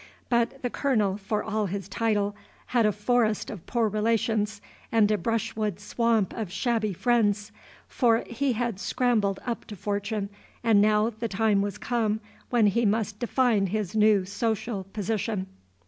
[0.29, 4.59] But the Colonel, for all his title, had a forest of poor relations
[4.91, 7.51] and a brushwood swamp of shabby friends,
[7.87, 10.29] for he had scrambled up to fortune,
[10.63, 12.19] and now the time was come
[12.49, 15.45] when he must define his new social position.